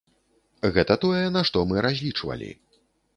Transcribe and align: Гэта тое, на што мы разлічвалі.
Гэта 0.77 0.95
тое, 1.03 1.19
на 1.35 1.43
што 1.49 1.63
мы 1.73 1.83
разлічвалі. 1.87 2.49